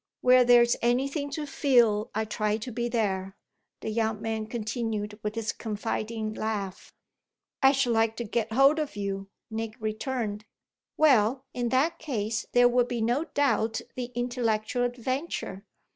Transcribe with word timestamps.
Where 0.21 0.43
there's 0.43 0.75
anything 0.81 1.29
to 1.29 1.45
feel 1.45 2.09
I 2.15 2.25
try 2.25 2.57
to 2.57 2.71
be 2.71 2.89
there!" 2.89 3.35
the 3.81 3.91
young 3.91 4.19
man 4.19 4.47
continued 4.47 5.19
with 5.21 5.35
his 5.35 5.51
confiding 5.51 6.33
laugh. 6.33 6.91
"I 7.61 7.71
should 7.73 7.93
like 7.93 8.15
to 8.15 8.23
get 8.23 8.51
hold 8.51 8.79
of 8.79 8.95
you," 8.95 9.29
Nick 9.51 9.79
returned. 9.79 10.43
"Well, 10.97 11.45
in 11.53 11.69
that 11.69 11.99
case 11.99 12.47
there 12.51 12.67
would 12.67 12.87
be 12.87 13.03
no 13.03 13.25
doubt 13.25 13.81
the 13.95 14.05
intellectual 14.15 14.85
adventure. 14.85 15.67